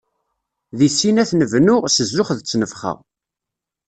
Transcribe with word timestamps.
Di 0.77 0.89
sin 0.97 1.21
ad 1.21 1.27
t-nebnu, 1.29 1.75
s 1.87 1.95
zzux 2.07 2.29
d 2.33 2.39
tnefxa. 2.41 2.93